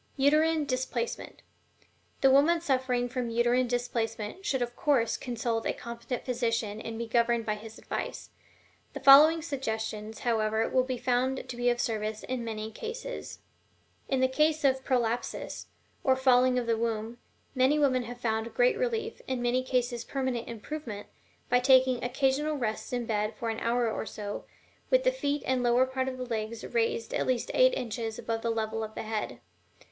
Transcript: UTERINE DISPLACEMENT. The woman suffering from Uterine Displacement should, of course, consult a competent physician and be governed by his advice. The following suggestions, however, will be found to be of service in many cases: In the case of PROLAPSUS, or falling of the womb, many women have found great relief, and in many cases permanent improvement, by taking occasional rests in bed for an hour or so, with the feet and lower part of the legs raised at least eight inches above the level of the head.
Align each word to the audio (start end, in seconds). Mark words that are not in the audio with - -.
UTERINE 0.17 0.65
DISPLACEMENT. 0.65 1.43
The 2.21 2.31
woman 2.31 2.59
suffering 2.59 3.07
from 3.07 3.29
Uterine 3.29 3.67
Displacement 3.67 4.43
should, 4.43 4.63
of 4.63 4.75
course, 4.75 5.15
consult 5.15 5.67
a 5.67 5.73
competent 5.73 6.25
physician 6.25 6.81
and 6.81 6.97
be 6.97 7.05
governed 7.05 7.45
by 7.45 7.53
his 7.53 7.77
advice. 7.77 8.31
The 8.93 8.99
following 8.99 9.43
suggestions, 9.43 10.21
however, 10.21 10.67
will 10.67 10.81
be 10.85 10.97
found 10.97 11.47
to 11.47 11.55
be 11.55 11.69
of 11.69 11.79
service 11.79 12.23
in 12.23 12.43
many 12.43 12.71
cases: 12.71 13.41
In 14.09 14.21
the 14.21 14.27
case 14.27 14.63
of 14.63 14.83
PROLAPSUS, 14.83 15.67
or 16.03 16.15
falling 16.15 16.57
of 16.57 16.65
the 16.65 16.79
womb, 16.79 17.19
many 17.53 17.77
women 17.77 18.01
have 18.05 18.19
found 18.19 18.55
great 18.55 18.79
relief, 18.79 19.21
and 19.27 19.37
in 19.37 19.43
many 19.43 19.61
cases 19.63 20.03
permanent 20.03 20.47
improvement, 20.49 21.09
by 21.47 21.59
taking 21.59 22.03
occasional 22.03 22.55
rests 22.57 22.91
in 22.91 23.05
bed 23.05 23.35
for 23.35 23.51
an 23.51 23.59
hour 23.59 23.87
or 23.87 24.07
so, 24.07 24.45
with 24.89 25.03
the 25.03 25.11
feet 25.11 25.43
and 25.45 25.61
lower 25.61 25.85
part 25.85 26.07
of 26.07 26.17
the 26.17 26.25
legs 26.25 26.63
raised 26.65 27.13
at 27.13 27.27
least 27.27 27.51
eight 27.53 27.75
inches 27.75 28.17
above 28.17 28.41
the 28.41 28.49
level 28.49 28.83
of 28.83 28.95
the 28.95 29.03
head. 29.03 29.39